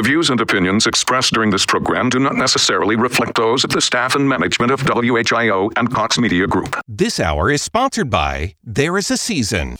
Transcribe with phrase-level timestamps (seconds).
[0.00, 3.82] The views and opinions expressed during this program do not necessarily reflect those of the
[3.82, 6.80] staff and management of WHIO and Cox Media Group.
[6.88, 9.72] This hour is sponsored by There Is a Season.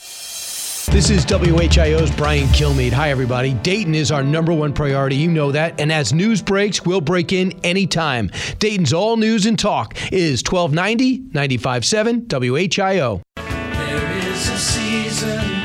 [0.92, 2.92] This is WHIO's Brian Kilmeade.
[2.92, 3.54] Hi, everybody.
[3.54, 5.16] Dayton is our number one priority.
[5.16, 5.80] You know that.
[5.80, 8.30] And as news breaks, we'll break in anytime.
[8.58, 13.22] Dayton's all news and talk is 1290 957 WHIO.
[13.36, 15.59] There is a season,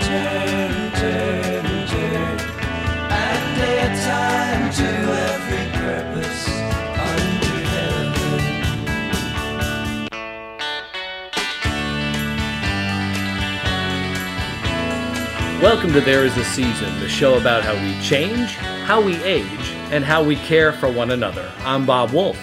[15.65, 18.51] Welcome to There Is a Season, the show about how we change,
[18.85, 21.51] how we age, and how we care for one another.
[21.61, 22.37] I'm Bob Wolf.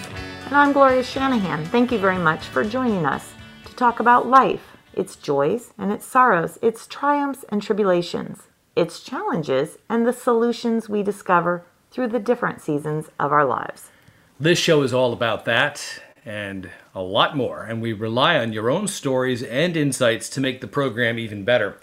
[0.47, 1.63] And I'm Gloria Shanahan.
[1.67, 3.31] Thank you very much for joining us
[3.63, 9.77] to talk about life, its joys and its sorrows, its triumphs and tribulations, its challenges,
[9.87, 13.89] and the solutions we discover through the different seasons of our lives.
[14.37, 18.69] This show is all about that and a lot more, and we rely on your
[18.69, 21.77] own stories and insights to make the program even better.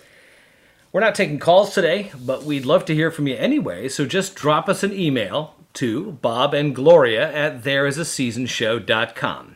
[0.92, 4.34] We're not taking calls today, but we'd love to hear from you anyway, so just
[4.34, 9.54] drop us an email to Bob and Gloria at thereisaseasonshow.com.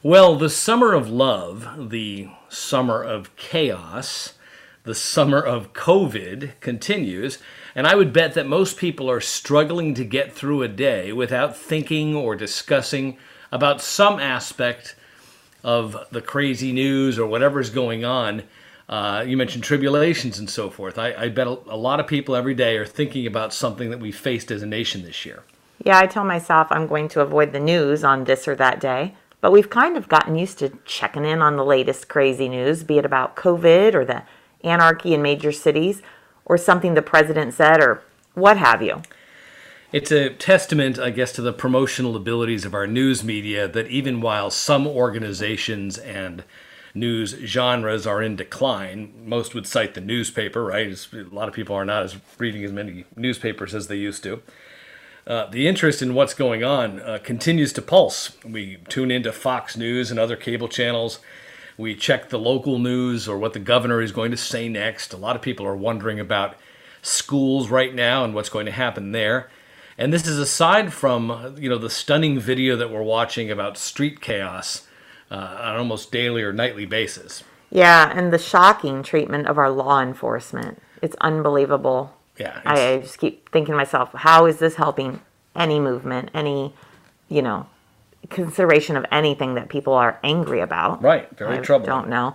[0.00, 4.34] Well, the summer of love, the summer of chaos,
[4.84, 7.38] the summer of COVID continues,
[7.74, 11.56] and I would bet that most people are struggling to get through a day without
[11.56, 13.18] thinking or discussing
[13.50, 14.94] about some aspect
[15.64, 18.44] of the crazy news or whatever's going on.
[18.92, 20.98] Uh, you mentioned tribulations and so forth.
[20.98, 23.98] I, I bet a, a lot of people every day are thinking about something that
[23.98, 25.44] we faced as a nation this year.
[25.82, 29.14] Yeah, I tell myself I'm going to avoid the news on this or that day,
[29.40, 32.98] but we've kind of gotten used to checking in on the latest crazy news, be
[32.98, 34.24] it about COVID or the
[34.62, 36.02] anarchy in major cities
[36.44, 38.02] or something the president said or
[38.34, 39.00] what have you.
[39.90, 44.20] It's a testament, I guess, to the promotional abilities of our news media that even
[44.20, 46.44] while some organizations and
[46.94, 51.06] news genres are in decline, most would cite the newspaper, right?
[51.12, 54.42] A lot of people are not as reading as many newspapers as they used to.
[55.26, 58.36] Uh, the interest in what's going on uh, continues to pulse.
[58.44, 61.20] We tune into Fox News and other cable channels.
[61.78, 65.12] We check the local news or what the governor is going to say next.
[65.12, 66.56] A lot of people are wondering about
[67.02, 69.48] schools right now and what's going to happen there.
[69.96, 74.20] And this is aside from you know the stunning video that we're watching about street
[74.20, 74.86] chaos
[75.32, 77.42] uh, on an almost daily or nightly basis.
[77.70, 80.80] Yeah, and the shocking treatment of our law enforcement.
[81.00, 82.14] It's unbelievable.
[82.38, 85.20] Yeah, I, I just keep thinking to myself, how is this helping
[85.56, 86.74] any movement, any,
[87.28, 87.66] you know,
[88.28, 91.02] consideration of anything that people are angry about?
[91.02, 91.88] Right, very I troubling.
[91.88, 92.34] don't know.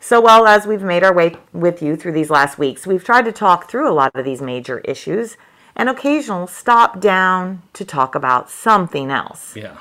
[0.00, 3.24] So, well, as we've made our way with you through these last weeks, we've tried
[3.24, 5.36] to talk through a lot of these major issues
[5.74, 9.56] and occasional stop down to talk about something else.
[9.56, 9.78] Yeah.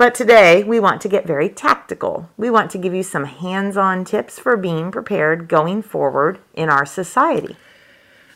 [0.00, 2.30] But today we want to get very tactical.
[2.38, 6.70] We want to give you some hands on tips for being prepared going forward in
[6.70, 7.54] our society.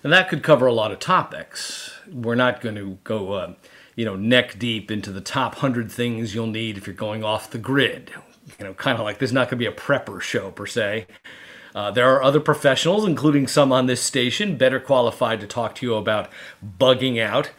[0.03, 2.01] And that could cover a lot of topics.
[2.13, 3.55] We're not going to go, uh,
[3.97, 7.49] you know, neck deep into the top hundred things you'll need if you're going off
[7.49, 8.11] the grid.
[8.59, 11.07] You know, kind of like there's not going to be a prepper show per se.
[11.75, 15.87] Uh, there are other professionals, including some on this station, better qualified to talk to
[15.87, 16.29] you about
[16.79, 17.53] bugging out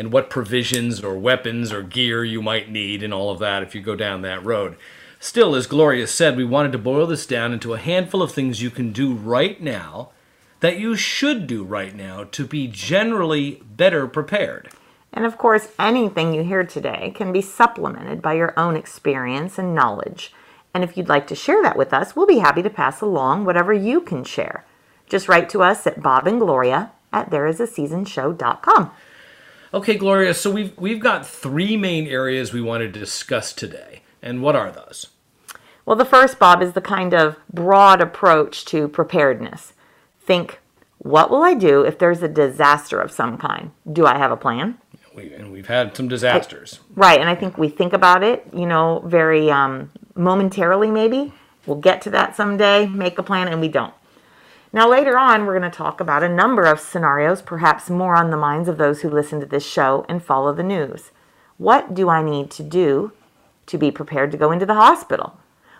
[0.00, 3.74] and what provisions or weapons or gear you might need and all of that if
[3.74, 4.76] you go down that road.
[5.20, 8.62] Still, as Gloria said, we wanted to boil this down into a handful of things
[8.62, 10.08] you can do right now
[10.60, 14.70] that you should do right now to be generally better prepared.
[15.12, 19.74] And of course, anything you hear today can be supplemented by your own experience and
[19.74, 20.32] knowledge.
[20.72, 23.44] And if you'd like to share that with us, we'll be happy to pass along
[23.44, 24.64] whatever you can share.
[25.08, 28.90] Just write to us at Bob and Gloria at thereisaseasonshow.com.
[29.72, 34.02] Okay, Gloria, so we've we've got three main areas we wanted to discuss today.
[34.20, 35.06] And what are those?
[35.86, 39.72] Well, the first, Bob, is the kind of broad approach to preparedness.
[40.20, 40.58] Think,
[40.98, 43.70] what will I do if there's a disaster of some kind?
[43.90, 44.78] Do I have a plan?
[45.14, 46.80] We, and we've had some disasters.
[46.94, 51.32] Right, and I think we think about it, you know, very um, momentarily maybe.
[51.66, 53.94] We'll get to that someday, make a plan, and we don't.
[54.72, 58.30] Now, later on, we're going to talk about a number of scenarios, perhaps more on
[58.30, 61.10] the minds of those who listen to this show and follow the news.
[61.58, 63.10] What do I need to do
[63.66, 65.38] to be prepared to go into the hospital?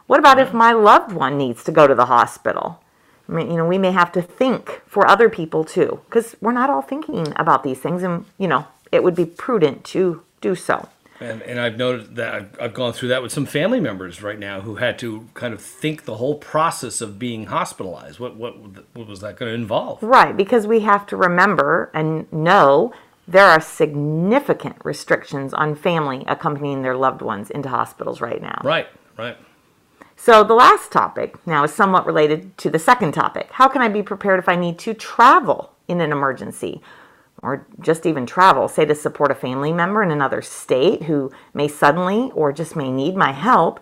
[0.08, 2.82] What about if my loved one needs to go to the hospital?
[3.28, 6.50] I mean, you know, we may have to think for other people too, because we're
[6.50, 10.56] not all thinking about these things, and you know, it would be prudent to do
[10.56, 10.88] so.
[11.20, 14.38] And, and I've noted that I've, I've gone through that with some family members right
[14.38, 18.18] now who had to kind of think the whole process of being hospitalized.
[18.18, 18.56] What what
[18.94, 20.02] what was that going to involve?
[20.02, 22.92] Right, because we have to remember and know
[23.28, 28.60] there are significant restrictions on family accompanying their loved ones into hospitals right now.
[28.64, 29.36] Right, right.
[30.16, 33.48] So, the last topic now is somewhat related to the second topic.
[33.52, 36.82] How can I be prepared if I need to travel in an emergency?
[37.42, 41.68] Or just even travel, say to support a family member in another state who may
[41.68, 43.80] suddenly or just may need my help.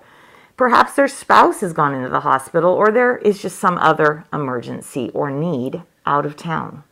[0.56, 5.10] Perhaps their spouse has gone into the hospital, or there is just some other emergency
[5.14, 6.84] or need out of town.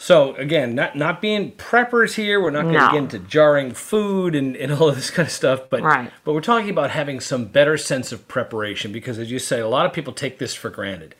[0.00, 2.40] So again, not not being preppers here.
[2.40, 2.90] We're not going to No.
[2.92, 5.62] get into jarring food and, and all of this kind of stuff.
[5.68, 6.12] But Right.
[6.24, 9.68] but we're talking about having some better sense of preparation because, as you say, a
[9.68, 11.16] lot of people take this for granted.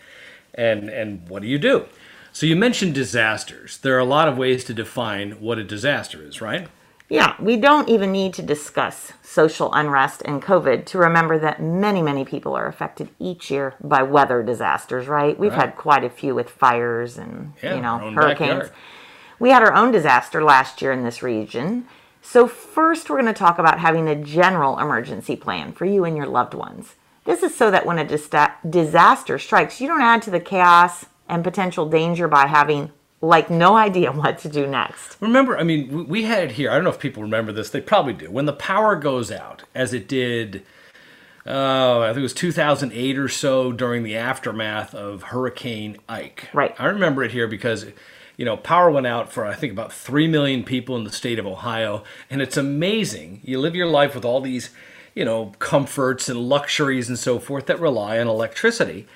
[0.54, 1.86] And and what do you do?
[2.38, 3.78] So you mentioned disasters.
[3.78, 6.68] There are a lot of ways to define what a disaster is, right?
[7.08, 12.00] Yeah, we don't even need to discuss social unrest and COVID to remember that many,
[12.00, 15.36] many people are affected each year by weather disasters, right?
[15.36, 18.38] We've had quite a few with fires and, Yeah, you know, hurricanes.
[18.38, 18.70] backyard.
[19.40, 21.88] We had our own disaster last year in this region.
[22.22, 26.16] So, first, we're going to talk about having a general emergency plan for you and
[26.16, 26.94] your loved ones.
[27.24, 31.04] This is so that when a dista- disaster strikes, you don't add to the chaos
[31.28, 32.90] and potential danger by having
[33.20, 35.16] like no idea what to do next.
[35.20, 36.70] Remember, I mean, we- had it here.
[36.70, 37.70] I don't know if people remember this.
[37.70, 38.30] They probably do.
[38.30, 40.62] When the power goes out, as it did,
[41.46, 46.48] oh, I think it was 2008 or so during the aftermath of Hurricane Ike.
[46.52, 46.74] Right.
[46.78, 47.86] I remember it here because,
[48.36, 51.38] you know, power went out for, I think, about 3 million people in the state
[51.38, 52.04] of Ohio.
[52.30, 53.40] And it's amazing.
[53.42, 54.70] You live your life with all these,
[55.14, 59.06] you know, comforts and luxuries and so forth that rely on electricity.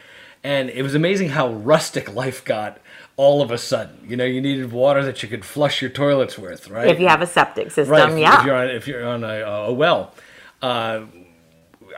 [0.45, 2.81] And it was amazing how rustic life got
[3.17, 4.05] all of a sudden.
[4.09, 6.89] You know, you needed water that you could flush your toilets with, right?
[6.89, 8.41] If you have a septic system, right, if, yeah.
[8.41, 10.15] if you're on if you're on a, a well.
[10.61, 11.07] Uh,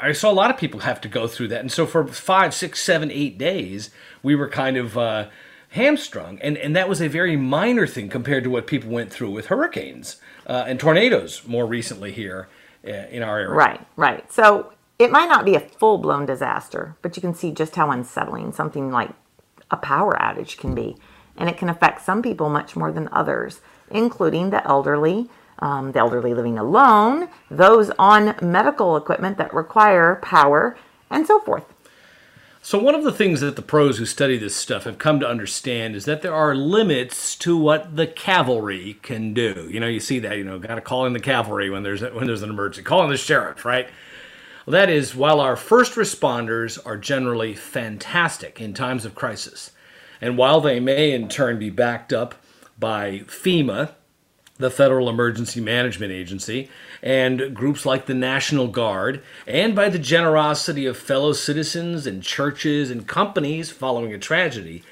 [0.00, 2.52] I saw a lot of people have to go through that, and so for five,
[2.52, 3.90] six, seven, eight days,
[4.22, 5.28] we were kind of uh,
[5.70, 9.30] hamstrung, and and that was a very minor thing compared to what people went through
[9.30, 12.48] with hurricanes uh, and tornadoes more recently here
[12.86, 13.50] uh, in our area.
[13.50, 14.32] Right, right.
[14.32, 17.90] So it might not be a full blown disaster, but you can see just how
[17.90, 19.10] unsettling something like
[19.70, 20.96] a power outage can be.
[21.36, 23.60] And it can affect some people much more than others,
[23.90, 30.76] including the elderly, um, the elderly living alone, those on medical equipment that require power,
[31.10, 31.64] and so forth.
[32.62, 35.28] So one of the things that the pros who study this stuff have come to
[35.28, 39.68] understand is that there are limits to what the cavalry can do.
[39.70, 42.00] You know, you see that, you know, got to call in the cavalry when there's
[42.00, 42.82] when there's an emergency.
[42.82, 43.88] Call in the sheriff, right?
[44.66, 49.72] Well, that is while our first responders are generally fantastic in times of crisis,
[50.20, 52.34] and while they may in turn be backed up
[52.78, 53.92] by FEMA,
[54.56, 56.70] the Federal Emergency Management Agency,
[57.02, 62.90] and groups like the National Guard, and by the generosity of fellow citizens and churches
[62.90, 64.82] and companies following a tragedy,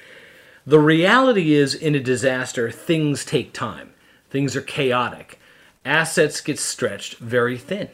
[0.67, 3.93] the reality is in a disaster, things take time.
[4.29, 5.39] Things are chaotic.
[5.83, 7.89] Assets get stretched very thin.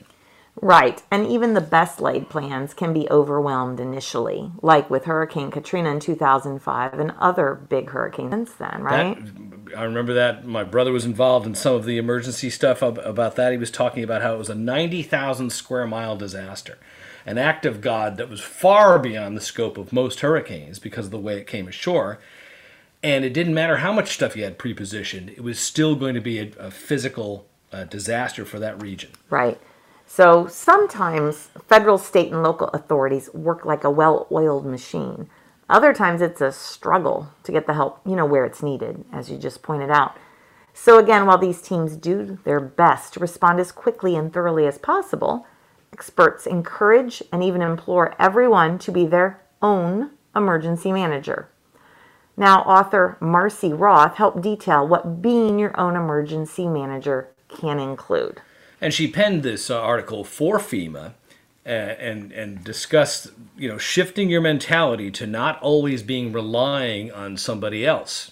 [0.62, 5.92] Right, and even the best laid plans can be overwhelmed initially, like with Hurricane Katrina
[5.92, 9.18] in 2005 and other big hurricanes since then, right?
[9.20, 13.36] That, I remember that my brother was involved in some of the emergency stuff about
[13.36, 13.52] that.
[13.52, 16.78] He was talking about how it was a 90,000 square mile disaster,
[17.26, 21.12] an act of God that was far beyond the scope of most hurricanes because of
[21.12, 22.20] the way it came ashore.
[23.04, 26.22] And it didn't matter how much stuff you had prepositioned, it was still going to
[26.22, 29.12] be a, a physical uh, disaster for that region.
[29.30, 29.60] Right.
[30.12, 35.30] So sometimes federal, state, and local authorities work like a well oiled machine.
[35.70, 39.30] Other times it's a struggle to get the help, you know, where it's needed, as
[39.30, 40.18] you just pointed out.
[40.74, 44.80] So, again, while these teams do their best to respond as quickly and thoroughly as
[44.80, 45.46] possible,
[45.94, 51.50] experts encourage and even implore everyone to be their own emergency manager.
[52.36, 58.42] Now, author Marcie Roth helped detail what being your own emergency manager can include.
[58.82, 61.14] And she penned this uh, article for FEMA
[61.66, 67.38] uh, and and discussed you know shifting your mentality to not always being relying on
[67.38, 68.32] somebody else.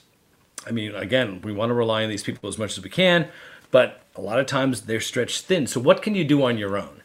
[0.65, 3.29] I mean, again, we want to rely on these people as much as we can,
[3.71, 5.67] but a lot of times they're stretched thin.
[5.67, 7.01] So what can you do on your own?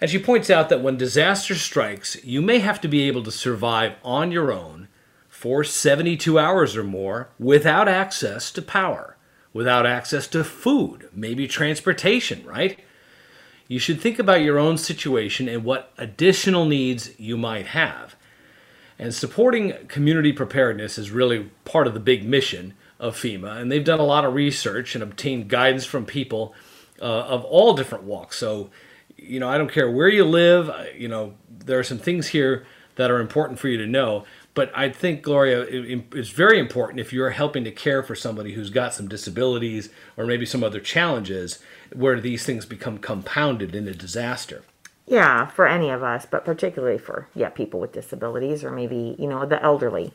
[0.00, 3.32] And she points out that when disaster strikes, you may have to be able to
[3.32, 4.88] survive on your own
[5.28, 9.16] for 72 hours or more without access to power,
[9.58, 12.78] without access to food, maybe transportation, right?
[13.66, 18.14] You should think about your own situation and what additional needs you might have.
[19.00, 23.60] And supporting community preparedness is really part of the big mission of FEMA.
[23.60, 26.54] And they've done a lot of research and obtained guidance from people
[27.02, 28.38] uh, of all different walks.
[28.38, 28.70] So,
[29.16, 30.70] you know, I don't care where you live.
[30.96, 34.24] You know, there are some things here that are important for you to know.
[34.58, 38.16] But I think, Gloria, it- it- it's very important if you're helping to care for
[38.16, 41.60] somebody who's got some disabilities or maybe some other challenges
[41.94, 44.62] where these things become compounded in a disaster.
[45.06, 49.28] Yeah, for any of us, but particularly for yeah people with disabilities or maybe you
[49.28, 50.12] know the elderly.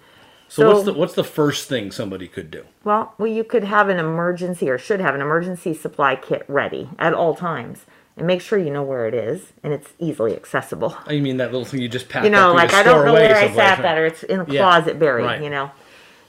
[0.49, 2.65] So, what's the what's the first thing somebody could do?
[2.83, 6.89] Well, well, you could have an emergency or should have an emergency supply kit ready
[6.99, 7.85] at all times,
[8.17, 10.95] and make sure you know where it is and it's easily accessible.
[10.97, 13.13] Oh, I mean that little thing you just pack You know, like I don't know
[13.13, 15.25] where I sat that, or it's in a Yeah, closet buried.
[15.25, 15.41] right.
[15.41, 15.71] You know,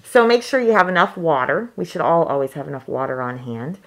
[0.02, 1.70] so make sure you have enough water.
[1.76, 3.78] We should all always have enough water on hand.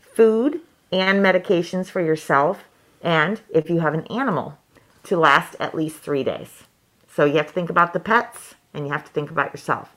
[0.00, 2.64] Food and medications for yourself,
[3.02, 4.58] and if you have an animal,
[5.04, 6.64] to last at least three days.
[7.08, 9.94] So you have to think about the pets and you have to think about yourself.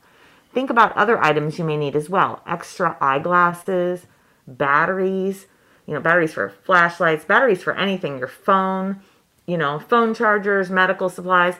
[0.53, 4.05] Think about other items you may need as well extra eyeglasses,
[4.47, 5.45] batteries,
[5.85, 9.01] you know, batteries for flashlights, batteries for anything, your phone,
[9.45, 11.55] you know, phone chargers, medical supplies.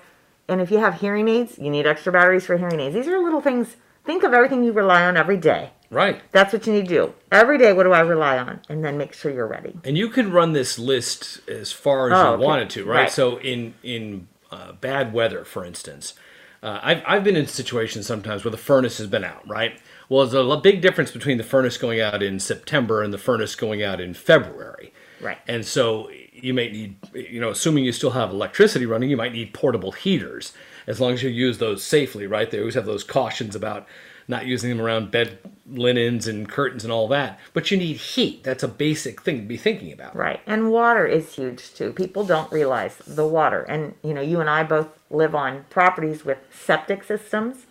[0.47, 2.95] And if you have hearing aids, you need extra batteries for hearing aids.
[2.95, 3.75] These are little things.
[4.05, 5.71] Think of everything you rely on every day.
[5.89, 6.21] Right.
[6.31, 7.13] That's what you need to do.
[7.31, 8.59] Every day, what do I rely on?
[8.69, 9.79] And then make sure you're ready.
[9.83, 12.43] And you can run this list as far as Oh, you okay.
[12.43, 13.01] wanted to, right?
[13.01, 13.11] Right.
[13.11, 16.13] So in in uh, bad weather, for instance,
[16.61, 19.79] uh, I've I've been in situations sometimes where the furnace has been out, right?
[20.09, 23.55] Well, there's a big difference between the furnace going out in September and the furnace
[23.55, 24.93] going out in February.
[25.21, 25.37] Right.
[25.47, 29.33] And so you may need, you know, assuming you still have electricity running, you might
[29.33, 30.53] need portable heaters
[30.87, 32.51] as long as you use those safely, right?
[32.51, 33.87] They always have those cautions about
[34.27, 37.39] not using them around bed linens and curtains and all that.
[37.53, 38.43] But you need heat.
[38.43, 40.15] That's a basic thing to be thinking about.
[40.15, 40.41] Right.
[40.45, 41.91] And water is huge too.
[41.91, 43.63] People don't realize the water.
[43.63, 47.65] And, you know, you and I both live on properties with septic systems.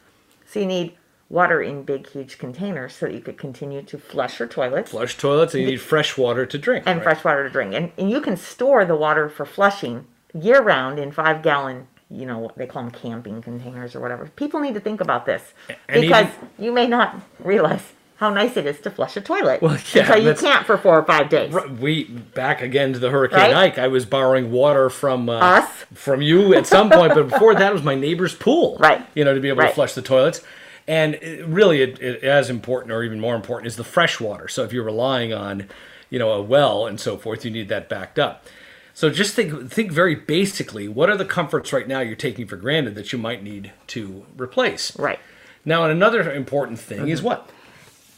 [0.46, 0.94] So you need
[1.28, 5.16] water in big, huge containers so that you could continue to flush your toilets Flush
[5.16, 6.84] toilets and you need fresh water to drink.
[6.86, 7.04] and right?
[7.04, 7.74] fresh water to drink.
[7.74, 12.26] And, and you can store the water for flushing year round in five gallon, you
[12.26, 14.26] know, what they call them camping containers or whatever.
[14.36, 15.54] People need to think about this
[15.88, 19.60] and because even- you may not realize how nice it is to flush a toilet
[19.60, 21.52] Well, yeah, until you can't for four or five days.
[21.80, 23.54] We back again to the Hurricane Right?
[23.54, 23.78] Ike.
[23.78, 25.68] I was borrowing water from uh, Us?
[25.94, 28.76] from you at some point, but before that it was my neighbor's pool.
[28.78, 29.04] Right.
[29.16, 30.42] You know, to be able to flush the toilets.
[30.86, 34.48] And it, really, it, it, as important or even more important is the fresh water.
[34.48, 35.68] So if you're relying on,
[36.10, 38.46] you know, a well and so forth, you need that backed up.
[38.92, 40.86] So just think think very basically.
[40.86, 44.24] What are the comforts right now you're taking for granted that you might need to
[44.36, 44.96] replace?
[44.98, 45.18] Right.
[45.64, 47.28] Now, and another important thing is mm-hmm.
[47.28, 47.50] what?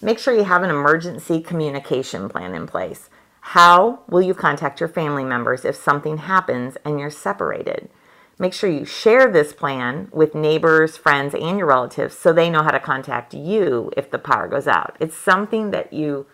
[0.03, 3.09] Make sure you have an emergency communication plan in place.
[3.41, 7.89] How will you contact your family members if something happens and you're separated?
[8.39, 12.63] Make sure you share this plan with neighbors, friends, and your relatives so they know
[12.63, 14.97] how to contact you if the power goes out.
[15.01, 16.27] It's something that you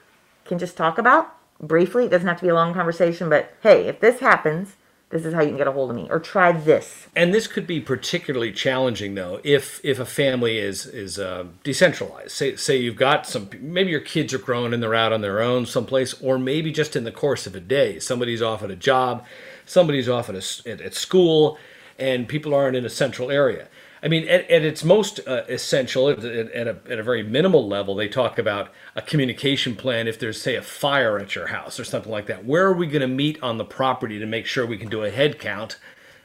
[0.44, 2.06] can just talk about briefly.
[2.06, 4.76] It doesn't have to be a long conversation, but hey, if this happens,
[5.10, 6.08] this is how you can get a hold of me.
[6.10, 7.06] Or try this.
[7.14, 12.32] And this could be particularly challenging, though, if if a family is is uh, decentralized.
[12.32, 15.40] Say say you've got some, maybe your kids are grown and they're out on their
[15.40, 18.76] own someplace, or maybe just in the course of a day, somebody's off at a
[18.76, 19.24] job,
[19.66, 21.58] somebody's off at a at, at school,
[22.02, 23.68] and people aren't in a central area.
[24.02, 27.68] I mean, at, at its most uh, essential, at, at, a, at a very minimal
[27.68, 31.78] level, they talk about a communication plan if there's, say, a fire at your house
[31.78, 32.44] or something like that.
[32.44, 35.04] Where are we going to meet on the property to make sure we can do
[35.04, 35.78] a head count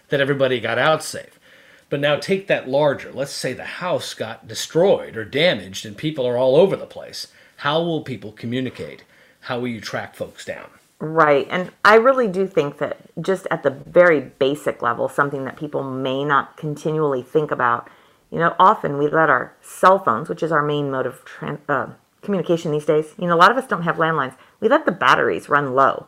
[0.09, 1.39] that everybody got out safe?
[1.89, 3.11] But now take that larger.
[3.13, 7.27] Let's say the house got destroyed or damaged and people are all over the place.
[7.57, 9.03] How will people communicate?
[9.41, 10.69] How will you track folks down?
[10.99, 11.47] Right.
[11.49, 15.83] And I really do think that just at the very basic level, something that people
[15.83, 17.87] may not continually think about,
[18.31, 21.21] you know, often we let our cell phones, which is our main mode of
[21.69, 21.87] uh,
[22.23, 24.35] communication these days, you know, a lot of us don't have landlines.
[24.59, 26.07] We let the batteries run low.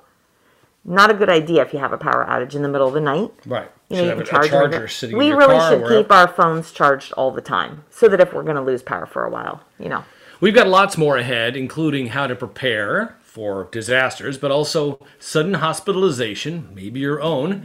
[0.84, 3.01] Not a good idea if you have a power outage in the middle of the
[3.01, 3.31] night.
[3.46, 3.69] Right.
[3.89, 6.72] You Should know, you have can charge charger sitting we really should keep our phones
[6.72, 9.62] charged all the time so that if we're going to lose power for a while,
[9.77, 10.03] you know.
[10.41, 16.67] We've got lots more ahead, including how to prepare for disasters, but also sudden hospitalization,
[16.74, 17.63] maybe your own,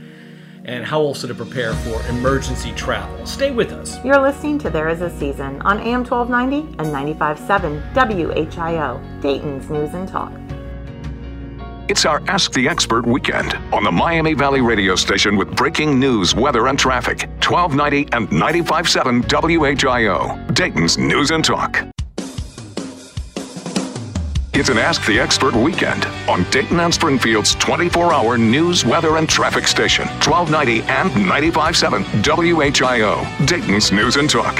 [0.64, 3.26] and how also to prepare for emergency travel.
[3.26, 4.02] Stay with us.
[4.04, 9.94] You're listening to There Is a Season on AM 1290 and 95.7 WHIO, Dayton's News
[9.94, 10.32] and Talk.
[11.86, 16.34] It's our Ask the Expert weekend on the Miami Valley radio station with breaking news,
[16.34, 17.28] weather, and traffic.
[17.44, 19.22] 1290 and 95.7
[19.76, 21.93] WHIO, Dayton's News and Talk.
[24.56, 29.28] It's an Ask the Expert weekend on Dayton and Springfield's 24 hour news, weather, and
[29.28, 30.06] traffic station.
[30.22, 34.54] 1290 and 95.7 WHIO, Dayton's News and Talk.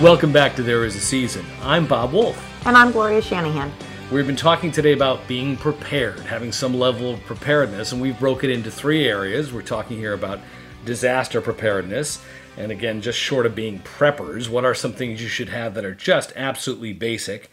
[0.00, 1.44] Welcome back to There Is a Season.
[1.62, 2.40] I'm Bob Wolf.
[2.64, 3.72] And I'm Gloria Shanahan.
[4.12, 8.50] We've been talking today about being prepared, having some level of preparedness, and we've broken
[8.50, 9.52] it into three areas.
[9.52, 10.38] We're talking here about
[10.84, 12.22] disaster preparedness,
[12.56, 15.84] and again, just short of being preppers, what are some things you should have that
[15.84, 17.50] are just absolutely basic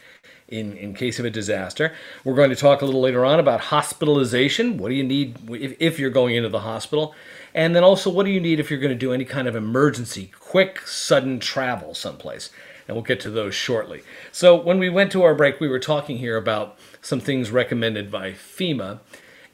[0.48, 1.94] in, in case of a disaster?
[2.24, 4.78] We're going to talk a little later on about hospitalization.
[4.78, 7.16] What do you need if, if you're going into the hospital?
[7.54, 9.56] And then also, what do you need if you're going to do any kind of
[9.56, 12.50] emergency, quick, sudden travel someplace?
[12.88, 14.04] and we'll get to those shortly.
[14.32, 18.12] So, when we went to our break, we were talking here about some things recommended
[18.12, 19.00] by FEMA,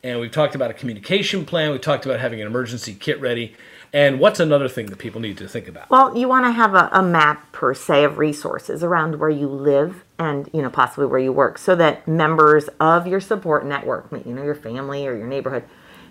[0.03, 3.55] and we've talked about a communication plan, we talked about having an emergency kit ready.
[3.93, 5.89] And what's another thing that people need to think about?
[5.89, 9.47] Well, you want to have a, a map per se of resources around where you
[9.47, 14.07] live and you know possibly where you work, so that members of your support network,
[14.25, 15.63] you know your family or your neighborhood,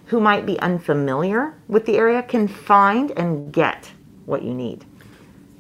[0.07, 3.93] who might be unfamiliar with the area, can find and get
[4.27, 4.85] what you need.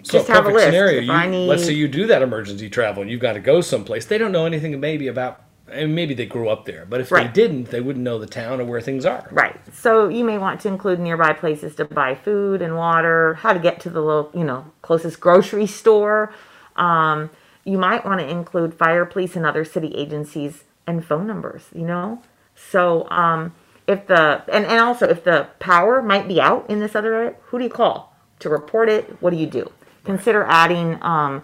[0.02, 0.66] So Just have a perfect list.
[0.66, 1.00] scenario.
[1.00, 4.06] You, need- Let's say you do that emergency travel and you've got to go someplace.
[4.06, 7.28] They don't know anything maybe about, and maybe they grew up there, but if they
[7.28, 9.28] didn't, they wouldn't know the town or where things are.
[9.30, 9.58] Right.
[9.72, 13.58] So you may want to include nearby places to buy food and water, how to
[13.58, 16.32] get to the lo- you know closest grocery store.
[16.76, 17.30] Um,
[17.64, 21.64] you might want to include fire, police, and other city agencies and phone numbers.
[21.74, 22.22] You know,
[22.54, 23.54] so um,
[23.86, 27.34] if the and, and also if the power might be out in this other area,
[27.46, 29.20] who do you call to report it?
[29.20, 29.70] What do you do?
[30.04, 31.42] Consider adding um,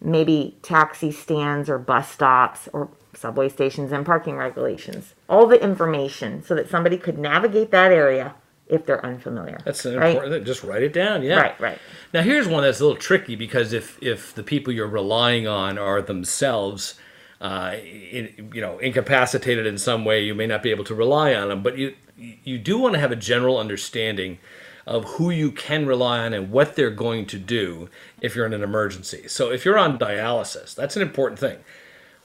[0.00, 5.14] maybe taxi stands or bus stops or subway stations and parking regulations.
[5.28, 8.34] All the information so that somebody could navigate that area
[8.66, 9.58] if they're unfamiliar.
[9.64, 10.14] That's an right?
[10.14, 10.46] important.
[10.46, 11.22] Just write it down.
[11.22, 11.40] Yeah.
[11.40, 11.78] Right, right.
[12.12, 15.78] Now here's one that's a little tricky because if if the people you're relying on
[15.78, 16.94] are themselves,
[17.40, 21.34] uh, in, you know, incapacitated in some way, you may not be able to rely
[21.34, 21.62] on them.
[21.62, 24.38] But you you do want to have a general understanding
[24.86, 27.88] of who you can rely on and what they're going to do
[28.20, 29.26] if you're in an emergency.
[29.28, 31.58] So if you're on dialysis, that's an important thing.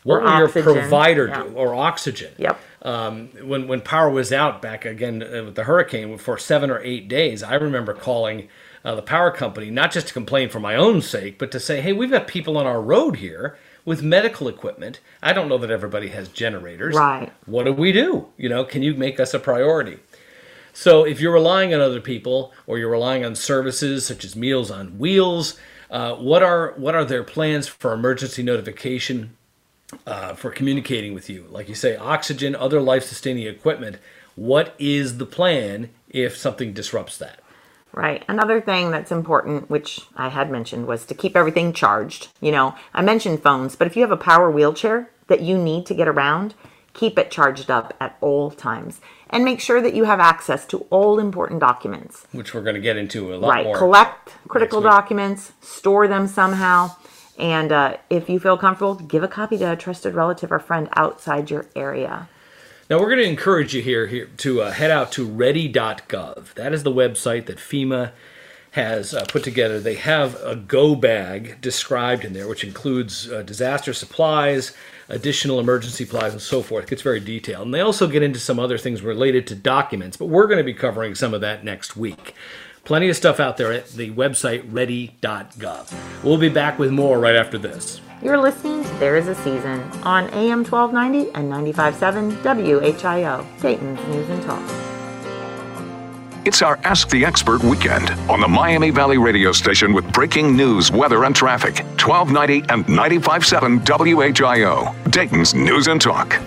[0.04, 1.44] What Or will your provider yeah.
[1.44, 1.50] do?
[1.56, 2.32] Or oxygen?
[2.38, 2.60] Yep.
[2.84, 6.80] um, when when power was out back again uh, with the hurricane for seven or
[6.82, 8.48] eight days, I remember calling
[8.86, 11.82] uh, the power company not just to complain for my own sake, but to say,
[11.82, 15.00] "Hey, we've got people on our road here with medical equipment.
[15.22, 16.96] I don't know that everybody has generators.
[16.96, 17.32] Right.
[17.46, 18.28] What do we do?
[18.38, 20.00] You know, can you make us a priority?"
[20.74, 24.72] So if you're relying on other people or you're relying on services such as Meals
[24.72, 25.58] on Wheels,
[25.92, 29.36] uh, what are what are their plans for emergency notification
[30.06, 31.48] uh, for communicating with you?
[31.50, 33.98] Like you say, oxygen, other life-sustaining equipment.
[34.36, 37.42] What is the plan if something disrupts that?
[37.92, 38.24] Right.
[38.28, 42.28] Another thing that's important, which I had mentioned, was to keep everything charged.
[42.40, 45.86] You know, I mentioned phones, but if you have a power wheelchair that you need
[45.88, 46.54] to get around,
[46.94, 49.02] keep it charged up at all times.
[49.32, 52.26] And make sure that you have access to all important documents.
[52.32, 53.78] Which we're going to get into a lot right more.
[53.78, 56.96] collect critical documents store them somehow
[57.40, 60.90] and uh, if you feel comfortable give a copy to a trusted relative or friend
[60.94, 62.28] outside your area
[62.90, 66.54] Now we're going to encourage you here, here to uh, head out to ready.gov.
[66.56, 68.12] That is the website that FEMA
[68.72, 69.80] has uh, put together.
[69.80, 74.74] They have a go bag described in there, which includes uh, disaster supplies,
[75.08, 76.84] additional emergency supplies, and so forth.
[76.84, 77.66] It gets very detailed.
[77.66, 80.64] And they also get into some other things related to documents, but we're going to
[80.64, 82.36] be covering some of that next week.
[82.84, 85.94] Plenty of stuff out there at the website ready.gov.
[86.24, 88.02] We'll be back with more right after this.
[88.22, 94.30] you're listening to there is a season on am 1290 and 957 whio dayton's news
[94.30, 94.62] and talk
[96.46, 100.92] It's our Ask the Expert weekend on the Miami Valley radio station with breaking news,
[100.92, 101.84] weather, and traffic.
[102.02, 103.86] 1290 and 95.7
[104.34, 106.40] WHIO, Dayton's News and Talk.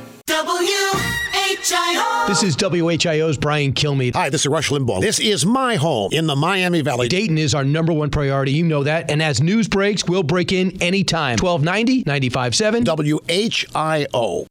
[1.57, 2.27] WHIO.
[2.29, 4.15] This is WHIO's Brian Kilmeade.
[4.15, 5.03] Hi, this is Rush Limbaugh.
[5.03, 7.09] This is my home in the Miami Valley.
[7.09, 8.53] Dayton is our number one priority.
[8.53, 9.11] You know that.
[9.11, 11.37] And as news breaks, we'll break in anytime.
[11.39, 12.87] 1290, 95.7.
[12.87, 14.47] WHIO.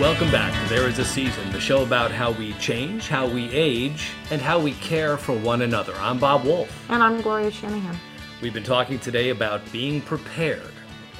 [0.00, 3.48] Welcome back to There Is a Season, the show about how we change, how we
[3.50, 5.94] age, and how we care for one another.
[5.98, 6.68] I'm Bob Wolf.
[6.90, 7.96] and i'm gloria shanahan
[8.42, 10.60] We've been talking today about being prepared.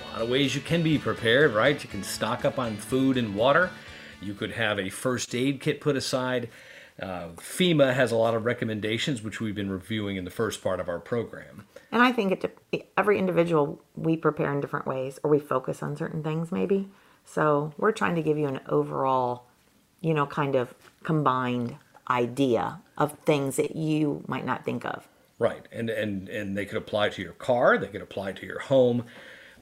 [0.09, 1.81] A lot of ways you can be prepared, right?
[1.83, 3.71] You can stock up on food and water.
[4.21, 6.49] You could have a first aid kit put aside.
[7.01, 10.81] Uh, FEMA has a lot of recommendations, which we've been reviewing in the first part
[10.81, 11.65] of our program.
[11.93, 15.83] and i think it de- every individual we prepare in different ways or we focus
[15.83, 16.89] on certain things maybe
[17.25, 19.47] so we're trying to give you an overall
[20.01, 21.77] you know kind of combined
[22.11, 25.09] idea of things that you might not think of
[25.39, 28.61] Right, and and and they could apply to your car, they could apply to your
[28.61, 29.05] home,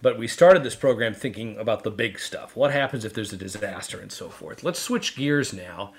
[0.03, 2.57] But we started this program thinking about the big stuff.
[2.57, 4.65] What happens if there's a disaster and so forth?
[4.65, 5.93] Let's switch gears now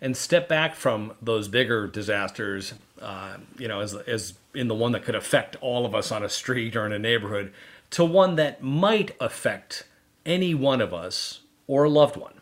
[0.00, 4.92] and step back from those bigger disasters, uh, you know, as, as in the one
[4.92, 7.52] that could affect all of us on a street or in a neighborhood,
[7.90, 9.87] to one that might affect
[10.28, 12.34] any one of us or a loved one.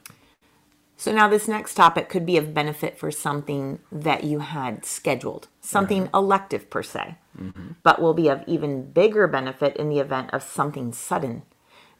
[0.98, 5.48] So now this next topic could be of benefit for something that you had scheduled,
[5.60, 6.16] something mm-hmm.
[6.16, 7.72] elective per se, mm-hmm.
[7.82, 11.42] but will be of even bigger benefit in the event of something sudden.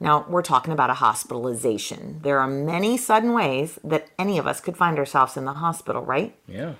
[0.01, 2.20] Now, we're talking about a hospitalization.
[2.22, 6.03] There are many sudden ways that any of us could find ourselves in the hospital,
[6.03, 6.35] right?
[6.46, 6.75] Yeah.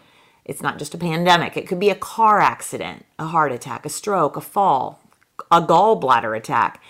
[0.45, 1.57] It's not just a pandemic.
[1.57, 5.03] It could be a car accident, a heart attack, a stroke, a fall,
[5.51, 6.83] a gallbladder attack,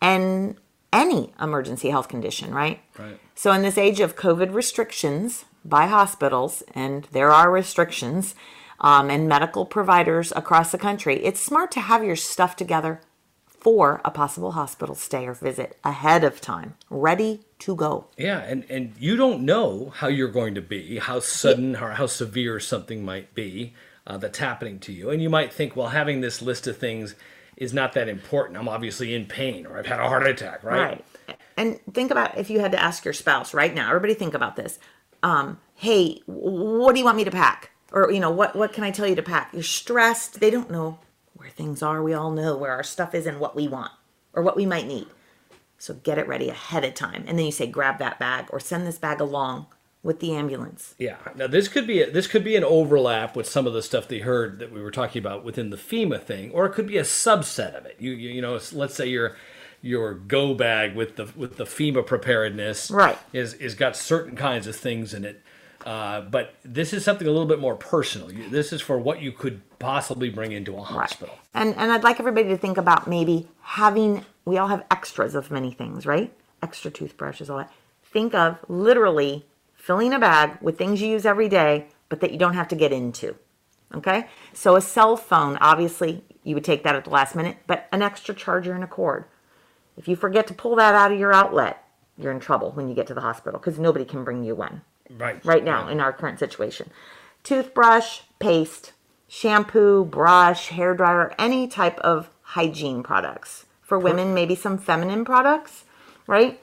[0.00, 0.56] and
[0.92, 2.80] any emergency health condition, right?
[2.98, 3.18] Right.
[3.34, 8.34] So, in this age of COVID restrictions by hospitals, and there are restrictions,
[8.80, 13.00] um, and medical providers across the country, it's smart to have your stuff together
[13.46, 18.06] for a possible hospital stay or visit ahead of time, ready to go.
[18.16, 22.06] Yeah, and, and you don't know how you're going to be, how sudden or how
[22.06, 23.74] severe something might be
[24.06, 25.10] uh, that's happening to you.
[25.10, 27.16] And you might think, well, having this list of things
[27.58, 28.56] is not that important.
[28.56, 31.04] I'm obviously in pain or I've had a heart attack, right?
[31.28, 31.38] Right.
[31.56, 33.88] And think about if you had to ask your spouse right now.
[33.88, 34.78] Everybody think about this.
[35.24, 37.72] Um, hey, what do you want me to pack?
[37.90, 39.50] Or you know, what what can I tell you to pack?
[39.52, 40.38] You're stressed.
[40.40, 41.00] They don't know
[41.34, 42.02] where things are.
[42.02, 43.90] We all know where our stuff is and what we want
[44.32, 45.08] or what we might need.
[45.78, 47.24] So get it ready ahead of time.
[47.26, 49.66] And then you say grab that bag or send this bag along
[50.02, 50.94] with the ambulance.
[50.98, 51.16] Yeah.
[51.34, 54.08] Now this could be a, this could be an overlap with some of the stuff
[54.08, 56.98] they heard that we were talking about within the FEMA thing, or it could be
[56.98, 57.96] a subset of it.
[57.98, 59.36] You you, you know, let's say your
[59.82, 63.18] your go bag with the with the FEMA preparedness Right.
[63.32, 65.42] is is got certain kinds of things in it.
[65.86, 68.28] Uh, but this is something a little bit more personal.
[68.50, 71.34] This is for what you could possibly bring into a hospital.
[71.54, 75.50] And and I'd like everybody to think about maybe having we all have extras of
[75.50, 76.32] many things, right?
[76.62, 77.72] Extra toothbrushes, all that.
[78.12, 79.44] Think of literally
[79.88, 82.76] filling a bag with things you use every day, but that you don't have to
[82.76, 83.34] get into.
[83.94, 84.26] Okay?
[84.52, 88.02] So a cell phone, obviously, you would take that at the last minute, but an
[88.02, 89.24] extra charger and a cord.
[89.96, 91.82] If you forget to pull that out of your outlet,
[92.18, 94.82] you're in trouble when you get to the hospital because nobody can bring you one
[95.10, 95.42] Right.
[95.42, 96.90] right now in our current situation.
[97.42, 98.92] Toothbrush, paste,
[99.26, 103.64] shampoo, brush, hair dryer, any type of hygiene products.
[103.80, 105.84] For women, maybe some feminine products,
[106.26, 106.60] right?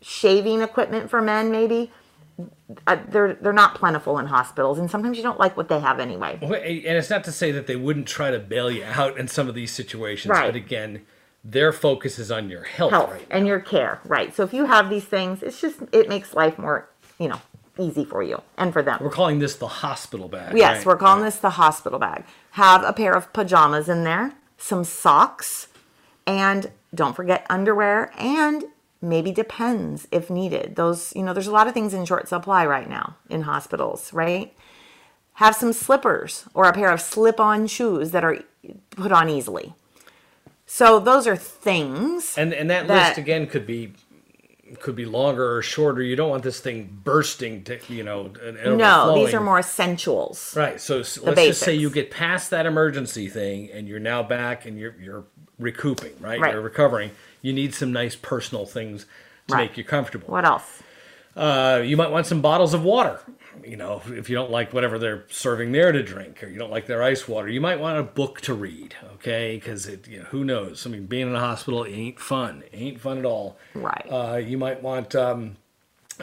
[0.00, 1.90] Shaving equipment for men, maybe.
[2.86, 5.98] Uh, they're they're not plentiful in hospitals, and sometimes you don't like what they have
[5.98, 6.38] anyway.
[6.40, 6.52] And
[6.96, 9.54] it's not to say that they wouldn't try to bail you out in some of
[9.54, 10.46] these situations, Right.
[10.46, 11.02] but again,
[11.44, 14.34] their focus is on your health, Health right and your care, right?
[14.34, 17.40] So if you have these things, it's just it makes life more, you know,
[17.78, 18.98] easy for you and for them.
[19.00, 20.56] We're calling this the hospital bag.
[20.56, 20.86] Yes, right?
[20.86, 22.24] we're calling this the hospital bag.
[22.52, 25.68] Have a pair of pajamas in there, some socks,
[26.26, 28.64] and don't forget underwear and
[29.00, 30.76] maybe depends if needed.
[30.76, 34.12] Those, you know, there's a lot of things in short supply right now in hospitals,
[34.12, 34.54] right?
[35.34, 38.38] Have some slippers or a pair of slip on shoes that are
[38.90, 39.74] put on easily.
[40.66, 42.36] So those are things.
[42.36, 43.94] And and that, that- list again could be
[44.80, 46.02] could be longer or shorter.
[46.02, 48.32] You don't want this thing bursting to you know.
[48.76, 50.54] no, these are more essentials.
[50.56, 50.80] Right.
[50.80, 54.78] So let's just say you get past that emergency thing and you're now back and
[54.78, 55.24] you're you're
[55.58, 56.38] recouping, right?
[56.38, 56.52] Right.
[56.52, 57.10] You're recovering.
[57.42, 59.06] You need some nice personal things
[59.48, 59.68] to Right.
[59.70, 60.28] make you comfortable.
[60.28, 60.82] What else?
[61.36, 63.20] Uh, you might want some bottles of water.
[63.64, 66.70] You know, if you don't like whatever they're serving there to drink, or you don't
[66.70, 68.94] like their ice water, you might want a book to read.
[69.14, 70.86] Okay, because it, you know, who knows?
[70.86, 72.62] I mean, being in a hospital ain't fun.
[72.72, 73.56] Ain't fun at all.
[73.74, 74.06] Right.
[74.10, 75.14] Uh, you might want.
[75.14, 75.56] Um,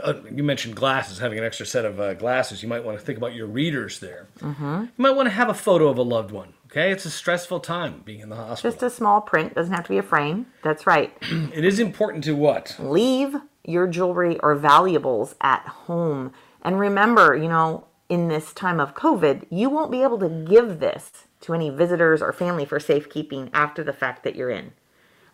[0.03, 2.61] uh, you mentioned glasses, having an extra set of uh, glasses.
[2.61, 4.27] You might want to think about your readers there.
[4.41, 4.81] Mm-hmm.
[4.81, 6.53] You might want to have a photo of a loved one.
[6.75, 8.69] Okay, it's a stressful time being in the hospital.
[8.69, 10.47] Just a small print, doesn't have to be a frame.
[10.61, 11.15] That's right.
[11.21, 12.75] it is important to what?
[12.79, 13.33] leave
[13.63, 16.33] your jewelry or valuables at home.
[16.63, 20.81] And remember, you know, in this time of COVID, you won't be able to give
[20.81, 24.73] this to any visitors or family for safekeeping after the fact that you're in.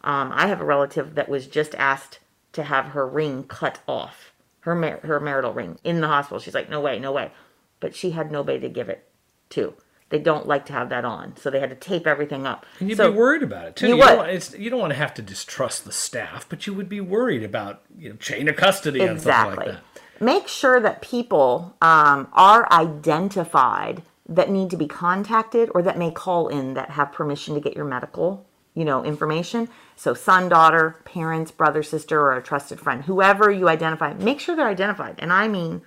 [0.03, 2.19] Um, I have a relative that was just asked
[2.53, 6.37] to have her ring cut off, her mar- her marital ring in the hospital.
[6.37, 7.31] She's like, no way, no way.
[7.79, 9.09] But she had nobody to give it
[9.49, 9.73] to.
[10.11, 12.65] They don't like to have that on, so they had to tape everything up.
[12.79, 13.87] And you'd so, be worried about it too.
[13.87, 16.67] You You, don't, want- it's, you don't want to have to distrust the staff, but
[16.67, 19.65] you would be worried about you know chain of custody and something Exactly.
[19.65, 20.01] like that.
[20.23, 26.11] Make sure that people um, are identified that need to be contacted or that may
[26.11, 28.45] call in that have permission to get your medical,
[28.75, 29.67] you know, information.
[29.95, 34.55] So son, daughter, parents, brother, sister, or a trusted friend, whoever you identify, make sure
[34.55, 35.15] they're identified.
[35.19, 35.81] And I mean,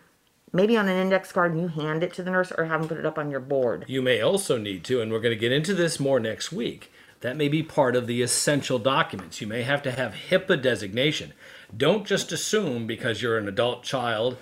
[0.54, 2.88] maybe on an index card and you hand it to the nurse or have them
[2.88, 3.84] put it up on your board.
[3.88, 6.90] You may also need to, and we're going to get into this more next week.
[7.20, 9.40] That may be part of the essential documents.
[9.40, 11.32] You may have to have HIPAA designation.
[11.76, 14.36] Don't just assume because you're an adult child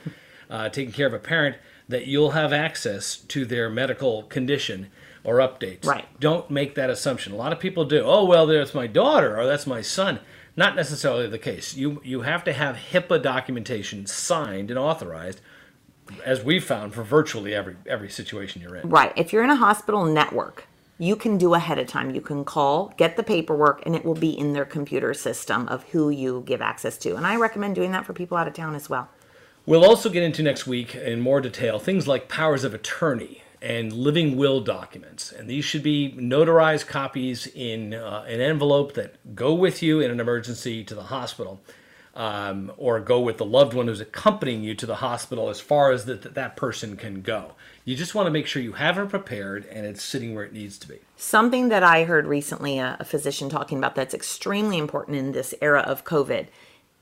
[0.51, 1.57] uh, taking care of a parent
[1.89, 4.91] that you'll have access to their medical condition
[5.25, 5.87] or updates.
[5.87, 6.07] Right.
[6.21, 7.33] Don't make that assumption.
[7.33, 8.03] A lot of people do.
[8.03, 10.21] Oh well, that's my daughter or that's my son.
[10.57, 11.75] Not necessarily the case.
[11.75, 15.41] You you have to have HIPAA documentation signed and authorized,
[16.25, 18.89] as we've found for virtually every every situation you're in.
[18.89, 19.13] Right.
[19.17, 20.67] If you're in a hospital network,
[20.99, 22.15] you can do ahead of time.
[22.15, 25.83] You can call, get the paperwork, and it will be in their computer system of
[25.85, 27.17] who you give access to.
[27.17, 29.09] And I recommend doing that for people out of town as well.
[29.65, 33.93] We'll also get into next week in more detail things like powers of attorney and
[33.93, 35.31] living will documents.
[35.31, 40.11] And these should be notarized copies in uh, an envelope that go with you in
[40.11, 41.61] an emergency to the hospital.
[42.15, 45.93] Um, or go with the loved one who's accompanying you to the hospital as far
[45.93, 47.53] as that that person can go.
[47.87, 50.53] You just want to make sure you have it prepared and it's sitting where it
[50.53, 50.99] needs to be.
[51.17, 55.55] Something that I heard recently a, a physician talking about that's extremely important in this
[55.63, 56.49] era of COVID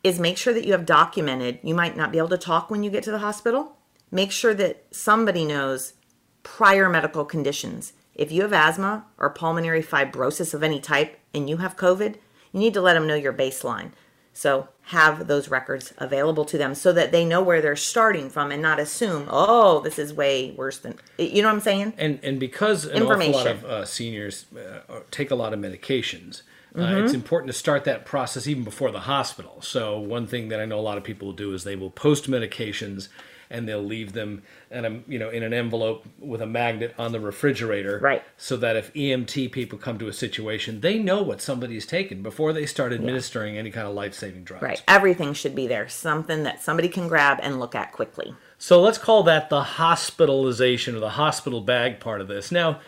[0.05, 1.59] is make sure that you have documented.
[1.63, 3.77] You might not be able to talk when you get to the hospital.
[4.11, 5.95] Make sure that somebody knows
[6.43, 7.93] prior medical conditions.
[8.15, 12.17] If you have asthma or pulmonary fibrosis of any type and you have COVID,
[12.53, 13.93] you need to let them know your baseline.
[14.33, 18.51] So have those records available to them so that they know where they're starting from
[18.51, 21.95] and not assume, oh, this is way worse than you know what I'm saying?
[21.97, 26.43] And and because an awful lot of uh, seniors uh, take a lot of medications,
[26.75, 27.05] uh, Mm-hmm.
[27.05, 29.61] it's important to start that process even before the hospital.
[29.61, 31.91] So one thing that I know a lot of people will do is they will
[31.91, 33.09] post medications
[33.51, 37.13] and they'll leave them in a you know in an envelope with a magnet on
[37.13, 38.23] the refrigerator, Right.
[38.37, 42.53] So that if EMT people come to a situation, they know what somebody's taken before
[42.53, 44.63] they start administering any kind of life saving drugs.
[44.63, 44.83] Right.
[44.87, 45.89] Everything should be there.
[45.89, 48.35] Something that somebody can grab and look at quickly.
[48.59, 52.53] So let's call that the hospitalization or the hospital bag part of this.
[52.53, 52.81] Now,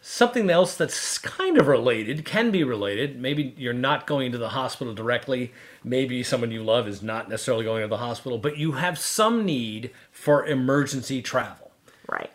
[0.00, 3.20] something else that's kind of related, can be related.
[3.20, 5.52] Maybe you're not going to the hospital directly.
[5.84, 9.44] Maybe someone you love is not necessarily going to the hospital, but you have some
[9.44, 11.72] need for emergency travel.
[12.08, 12.30] Right.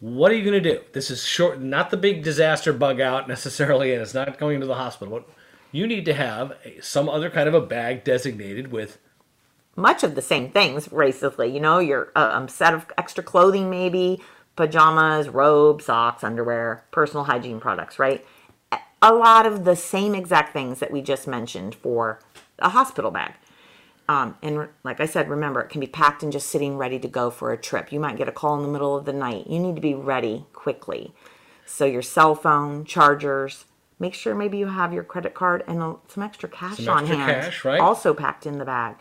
[0.00, 0.80] What are you going to do?
[0.92, 4.66] This is short, not the big disaster bug out necessarily, and it's not going to
[4.66, 5.20] the hospital.
[5.20, 5.28] But
[5.70, 8.98] you need to have a, some other kind of a bag designated with
[9.76, 11.52] Much of the same things, basically.
[11.52, 14.20] You know, your uh, um, set of extra clothing, maybe
[14.56, 18.24] pajamas, robes, socks, underwear, personal hygiene products, right?
[19.00, 22.20] A lot of the same exact things that we just mentioned for
[22.62, 23.34] a hospital bag.
[24.08, 27.08] Um, and like I said, remember, it can be packed and just sitting ready to
[27.08, 27.92] go for a trip.
[27.92, 29.46] You might get a call in the middle of the night.
[29.46, 31.14] You need to be ready quickly.
[31.64, 33.64] So, your cell phone, chargers,
[33.98, 37.04] make sure maybe you have your credit card and uh, some extra cash Some on
[37.04, 37.42] extra hand.
[37.44, 37.80] cash, right?
[37.80, 38.96] Also packed in the bag.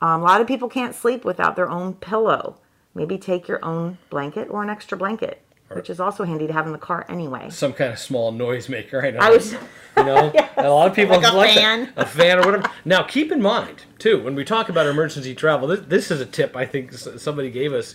[0.00, 2.60] Um, a lot of people can't sleep without their own pillow.
[2.94, 5.40] Maybe take your own blanket or an extra blanket,
[5.74, 7.48] which is also handy to have in the car anyway.
[7.50, 9.04] some kind of small noisemaker.
[9.04, 9.18] I know.
[9.20, 9.52] I was-
[9.96, 11.54] you know, and a lot of people Like a that.
[11.54, 11.92] fan.
[11.96, 12.68] a fan or whatever.
[12.84, 15.68] Now, keep in mind too when we talk about emergency travel.
[15.68, 17.94] This, this is a tip I think somebody gave us.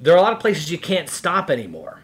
[0.00, 2.00] There are a lot of places you can't stop anymore.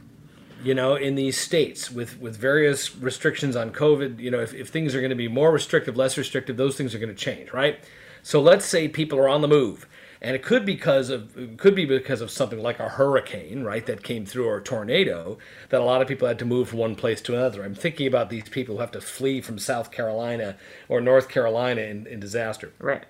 [0.63, 4.19] You know, in these states with with various restrictions on COVID.
[4.21, 6.95] You know, if, if things are going to be more restrictive, less restrictive, those things
[6.95, 7.79] are going to change, right?
[8.23, 9.87] So let's say people are on the move
[10.23, 14.03] and it could because of could be because of something like a hurricane, right, that
[14.03, 15.39] came through or a tornado
[15.71, 17.65] that a lot of people had to move from one place to another.
[17.65, 20.57] I'm thinking about these people who have to flee from South Carolina
[20.89, 22.73] or North Carolina in, in disaster.
[22.79, 23.05] Right.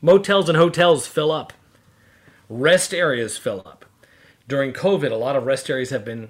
[0.00, 1.52] Motels and hotels fill up.
[2.48, 3.84] Rest areas fill up.
[4.46, 6.28] During COVID, a lot of rest areas have been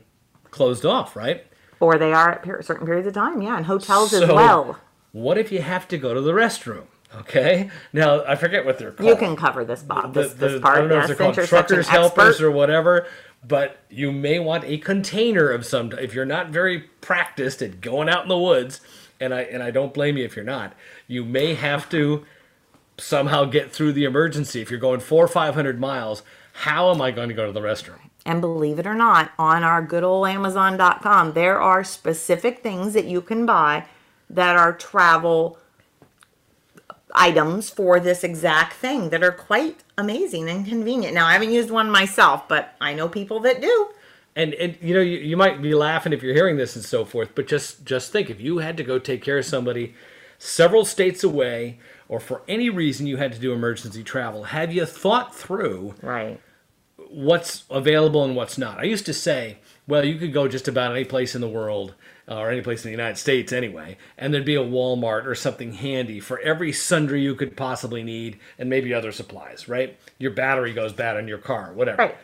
[0.50, 1.46] closed off, right?
[1.80, 4.78] Or they are at certain periods of time, yeah, and hotels as well.
[5.10, 6.84] What if you have to go to the restroom?
[7.20, 7.70] Okay.
[7.92, 9.08] Now I forget what they're called.
[9.08, 10.14] You can cover this, Bob.
[10.14, 11.76] This, the- this part, I don't know yes, if they're called since you're such an
[11.84, 13.06] truckers, helpers, or whatever.
[13.46, 15.92] But you may want a container of some.
[15.92, 18.80] If you're not very practiced at going out in the woods,
[19.20, 20.74] and I and I don't blame you if you're not,
[21.06, 22.24] you may have to
[22.98, 24.60] somehow get through the emergency.
[24.60, 26.22] If you're going four or five hundred miles,
[26.52, 27.98] how am I going to go to the restroom?
[28.24, 33.04] And believe it or not, on our good old Amazon.com, there are specific things that
[33.06, 33.86] you can buy
[34.30, 35.58] that are travel
[37.14, 41.14] items for this exact thing that are quite amazing and convenient.
[41.14, 43.88] Now, I haven't used one myself, but I know people that do.
[44.34, 47.04] And, and you know you, you might be laughing if you're hearing this and so
[47.04, 49.94] forth, but just just think if you had to go take care of somebody
[50.38, 54.86] several states away, or for any reason you had to do emergency travel, have you
[54.86, 56.40] thought through Right.
[56.96, 58.78] what's available and what's not?
[58.78, 61.94] I used to say, well, you could go just about any place in the world
[62.28, 65.72] or any place in the United States anyway, and there'd be a Walmart or something
[65.74, 69.68] handy for every sundry you could possibly need, and maybe other supplies.
[69.68, 69.98] Right?
[70.18, 71.98] Your battery goes bad in your car, whatever.
[71.98, 72.16] Right.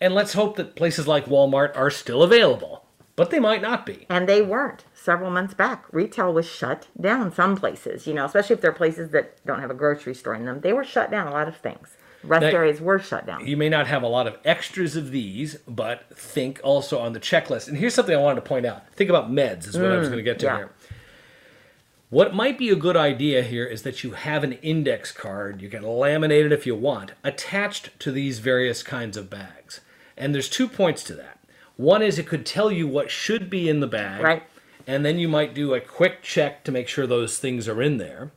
[0.00, 2.86] And let's hope that places like Walmart are still available.
[3.20, 4.06] but they might not be.
[4.08, 5.84] And they weren't several months back.
[5.92, 9.70] Retail was shut down some places, you know, especially if they're places that don't have
[9.70, 10.62] a grocery store in them.
[10.62, 11.98] They were shut down, a lot of things.
[12.22, 13.46] Rest areas were shut down.
[13.46, 17.20] You may not have a lot of extras of these, but think also on the
[17.20, 17.68] checklist.
[17.68, 18.88] And here's something I wanted to point out.
[18.92, 20.56] Think about meds, is what I was mm, going to get to yeah.
[20.56, 20.70] here.
[22.10, 25.68] What might be a good idea here is that you have an index card, you
[25.68, 29.80] can laminate it if you want, attached to these various kinds of bags.
[30.16, 31.38] And there's two points to that.
[31.76, 34.22] One is it could tell you what should be in the bag.
[34.22, 34.42] Right.
[34.86, 37.98] And then you might do a quick check to make sure those things are in
[37.98, 38.32] there.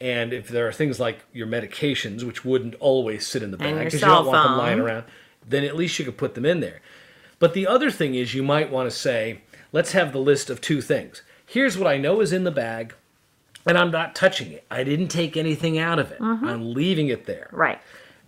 [0.00, 3.76] And if there are things like your medications, which wouldn't always sit in the bag
[3.76, 5.04] because you don't want them lying around,
[5.46, 6.80] then at least you could put them in there.
[7.38, 10.60] But the other thing is you might want to say, let's have the list of
[10.60, 11.22] two things.
[11.46, 12.94] Here's what I know is in the bag,
[13.66, 14.64] and I'm not touching it.
[14.70, 16.20] I didn't take anything out of it.
[16.20, 17.48] I'm leaving it there.
[17.52, 17.78] Right.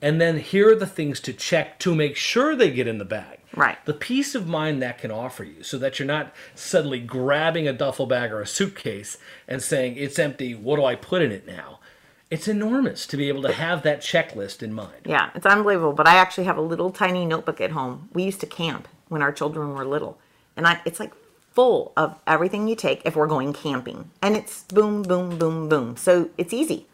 [0.03, 3.05] And then here are the things to check to make sure they get in the
[3.05, 3.39] bag.
[3.55, 3.85] Right.
[3.85, 7.73] The peace of mind that can offer you so that you're not suddenly grabbing a
[7.73, 11.47] duffel bag or a suitcase and saying, it's empty, what do I put in it
[11.47, 11.81] now?
[12.31, 15.03] It's enormous to be able to have that checklist in mind.
[15.05, 15.93] Yeah, it's unbelievable.
[15.93, 18.09] But I actually have a little tiny notebook at home.
[18.15, 20.19] We used to camp when our children were little,
[20.57, 21.13] and I it's like
[21.51, 25.99] full of everything you take if we're going camping, and it's boom, boom, boom, boom.
[25.99, 26.87] So it's easy.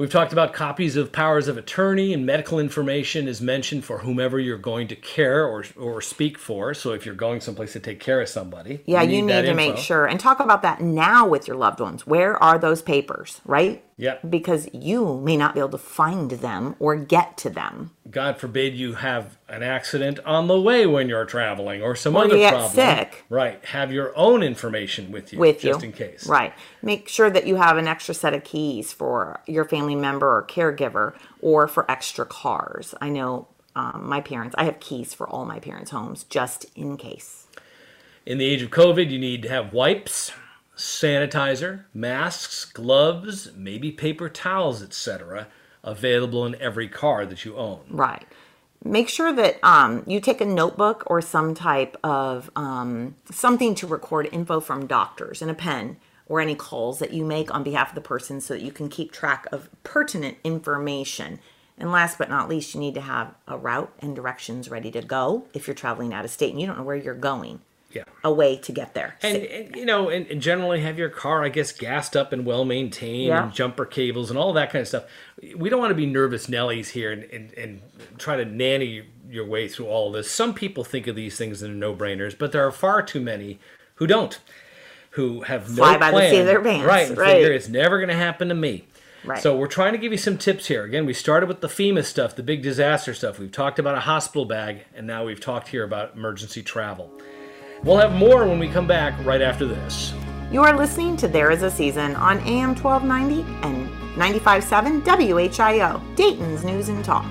[0.00, 4.40] We've talked about copies of powers of attorney and medical information is mentioned for whomever
[4.40, 6.72] you're going to care or, or speak for.
[6.72, 9.52] So if you're going someplace to take care of somebody, Yeah, you need, that to
[9.52, 12.06] make sure and talk about that now with your loved ones.
[12.06, 13.84] Where are those papers, right?
[14.00, 14.16] Yeah.
[14.28, 17.90] Because you may not be able to find them or get to them.
[18.10, 22.24] God forbid you have an accident on the way when you're traveling or some Or
[22.24, 22.72] other you get problem.
[22.72, 23.24] sick.
[23.28, 23.62] Right.
[23.66, 25.38] Have your own information with you.
[25.38, 26.26] with you just in case.
[26.26, 30.26] right make sure that you have an extra set of keys for your family member
[30.34, 35.28] or caregiver or for extra cars i know um, my parents i have keys for
[35.28, 37.46] all my parents homes just in case
[38.26, 40.32] In the age of COVID, you need to have wipes,
[40.80, 45.46] sanitizer, masks, gloves, maybe paper towels, etc.,
[45.84, 47.80] available in every car that you own.
[47.88, 48.26] right
[48.84, 53.86] make sure that um, you take a notebook or some type of um, something to
[53.86, 57.90] record info from doctors and a pen or any calls that you make on behalf
[57.90, 61.38] of the person so that you can keep track of pertinent information
[61.76, 65.02] and last but not least you need to have a route and directions ready to
[65.02, 67.60] go if you're traveling out of state and you don't know where you're going
[67.92, 68.04] Yeah.
[68.22, 69.16] a way to get there.
[69.22, 72.46] And, and you know, and, and generally have your car, I guess, gassed up and
[72.46, 73.44] well maintained, Yeah.
[73.44, 75.04] and jumper cables and all that kind of stuff.
[75.56, 77.82] We don't want to be nervous Nellies here and, and, and
[78.18, 80.30] try to nanny your way through all this.
[80.30, 83.58] Some people think of these things as no brainers, but there are far too many
[83.96, 84.38] who don't,
[85.10, 86.30] who have no Fly by the plan.
[86.30, 87.16] seat of their pants, right?
[87.16, 87.32] right.
[87.34, 88.84] Figure it's never going to happen to me.
[89.24, 89.42] Right.
[89.42, 90.84] So we're trying to give you some tips here.
[90.84, 93.38] Again, we started with the FEMA stuff, the big disaster stuff.
[93.38, 97.12] We've talked about a hospital bag, and now we've talked here about emergency travel.
[97.82, 100.12] We'll have more when we come back right after this.
[100.52, 106.62] You are listening to There Is a Season on AM 1290 and 95.7 WHIO, Dayton's
[106.62, 107.24] News and Talk.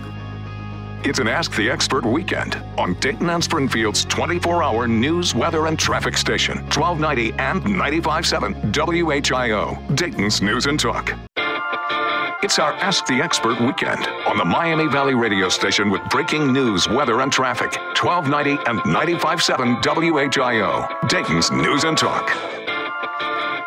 [1.04, 5.78] It's an Ask the Expert weekend on Dayton and Springfield's 24 hour news, weather, and
[5.78, 11.14] traffic station, 1290 and 95.7 WHIO, Dayton's News and Talk.
[12.42, 16.88] It's our Ask the Expert weekend on the Miami Valley radio station with breaking news,
[16.88, 22.30] weather, and traffic, 1290 and 95.7 WHIO, Dayton's News and Talk.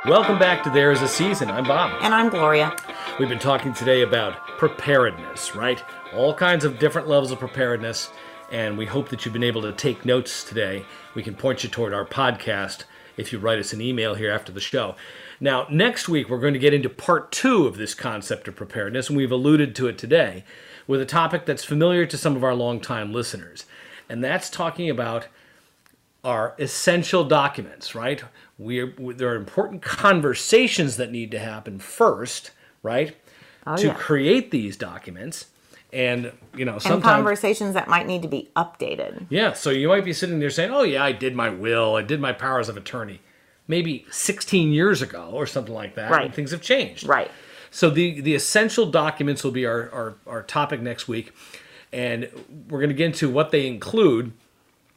[0.07, 1.51] Welcome back to There Is a Season.
[1.51, 2.01] I'm Bob.
[2.01, 2.75] And I'm Gloria.
[3.19, 5.85] We've been talking today about preparedness, right?
[6.15, 8.11] All kinds of different levels of preparedness,
[8.51, 10.87] and we hope that you've been able to take notes today.
[11.15, 12.85] We can point you toward our podcast
[13.17, 14.95] if you write us an email here after the show.
[15.41, 19.09] Now, next week, we're going to get into part two of this concept of preparedness,
[19.09, 20.45] and we've alluded to it today
[20.87, 23.67] with a topic that's familiar to some of our longtime listeners,
[24.09, 25.27] and that's talking about
[26.25, 28.23] are essential documents, right?
[28.59, 33.17] We're, there are important conversations that need to happen first, right?
[33.67, 33.95] Oh, to yeah.
[33.95, 35.47] create these documents.
[35.93, 39.27] And, you know, And conversations that might need to be updated.
[39.29, 42.03] Yeah, so you might be sitting there saying, oh, yeah, I did my will, I
[42.03, 43.21] did my powers of attorney.
[43.69, 46.11] Maybe 16 years ago or something like that.
[46.11, 46.27] Right.
[46.27, 47.07] And things have changed.
[47.07, 47.31] Right.
[47.71, 51.33] So the, the essential documents will be our, our, our topic next week.
[51.93, 52.29] And
[52.69, 54.33] we're going to get into what they include.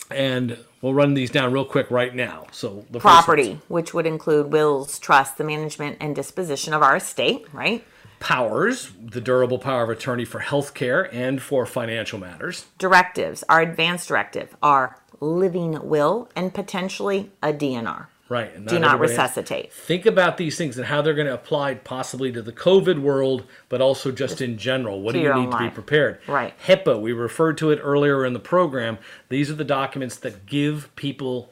[0.10, 2.47] And we'll run these down real quick right now.
[2.51, 7.46] So the Property, which would include wills, trust the management and disposition of our estate,
[7.54, 7.83] right?
[8.26, 12.65] Powers, the durable power of attorney for healthcare and for financial matters.
[12.80, 18.08] Directives, our advance directive, our living will, and potentially a DNR.
[18.28, 18.52] Right.
[18.56, 19.71] And Do not everybody has- resuscitate.
[19.71, 23.44] Think about these things and how they're going to apply possibly to the COVID world,
[23.69, 25.02] but also just in general.
[25.02, 26.17] What do you need own to be prepared?
[26.28, 26.56] Right.
[26.65, 28.98] HIPAA, we referred to it earlier in the program.
[29.30, 31.52] These are the documents that give people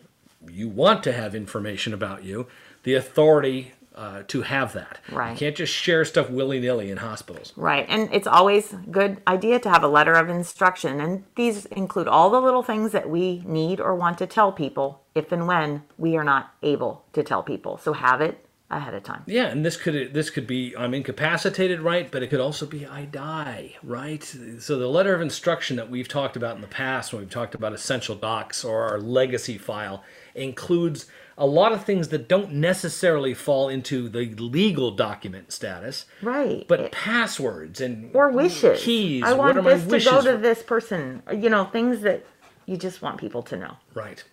[0.49, 2.47] you want to have information about you,
[2.81, 4.99] the authority uh, to have that.
[5.11, 5.31] Right.
[5.31, 7.53] You can't just share stuff willy nilly in hospitals.
[7.55, 7.85] Right.
[7.89, 10.99] And it's always a good idea to have a letter of instruction.
[10.99, 15.03] And these include all the little things that we need or want to tell people
[15.15, 17.77] if and when we are not able to tell people.
[17.77, 19.23] So have it ahead of time.
[19.27, 22.11] Yeah, and this could this could be I'm incapacitated, right?
[22.11, 24.23] But it could also be I die, right?
[24.59, 27.55] So the letter of instruction that we've talked about in the past when we've talked
[27.55, 30.03] about essential docs or our legacy file
[30.35, 31.05] includes
[31.37, 36.65] a lot of things that don't necessarily fall into the legal document status, Right.
[36.67, 38.81] but It- passwords and or wishes.
[38.83, 39.23] keys.
[39.25, 41.23] I want this to go to this person.
[41.31, 42.23] You know, things that
[42.65, 43.77] you just want people to know.
[43.93, 44.23] Right.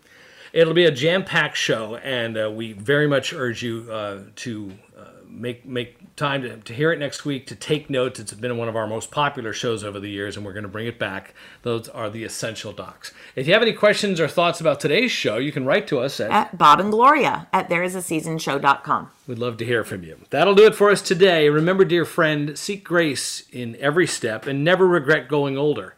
[0.52, 5.04] It'll be a jam-packed show, and uh, we very much urge you uh, to uh,
[5.28, 7.46] make make time to, to hear it next week.
[7.48, 8.20] To take notes.
[8.20, 10.68] It's been one of our most popular shows over the years, and we're going to
[10.68, 11.34] bring it back.
[11.62, 13.12] Those are the essential docs.
[13.34, 16.20] If you have any questions or thoughts about today's show, you can write to us
[16.20, 16.30] at.
[16.30, 19.10] At Bob and Gloria at thereisaseasonshow.com.
[19.26, 20.18] We'd love to hear from you.
[20.30, 21.48] That'll do it for us today.
[21.48, 25.96] Remember, dear friend, seek grace in every step, and never regret going older.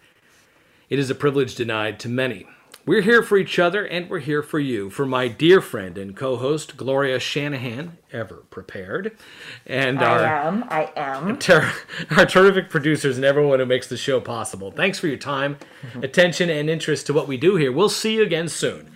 [0.88, 2.46] It is a privilege denied to many.
[2.84, 4.90] We're here for each other and we're here for you.
[4.90, 9.16] For my dear friend and co host, Gloria Shanahan, ever prepared,
[9.64, 10.64] and I our, am.
[10.68, 11.38] I am.
[11.38, 11.72] ter-
[12.16, 14.72] our terrific producers and everyone who makes the show possible.
[14.72, 16.02] Thanks for your time, mm-hmm.
[16.02, 17.70] attention, and interest to what we do here.
[17.70, 18.90] We'll see you again soon.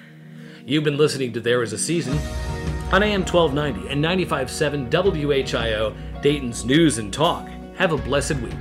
[0.64, 2.18] You've been listening to There Is a Season
[2.92, 7.48] on AM 1290 and 95.7 WHIO, Dayton's News and Talk.
[7.76, 8.54] Have a blessed week.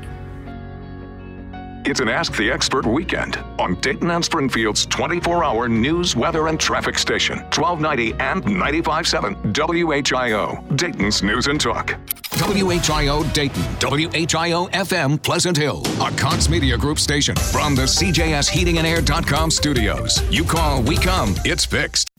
[1.87, 6.59] It's an Ask the Expert weekend on Dayton and Springfield's 24 hour news, weather, and
[6.59, 11.95] traffic station, 1290 and 95.7 WHIO, Dayton's News and Talk.
[12.31, 18.79] WHIO Dayton, WHIO FM Pleasant Hill, a Cox Media Group station from the CJS Heating
[18.79, 20.23] and Air.com studios.
[20.31, 22.09] You call, we come, it's fixed.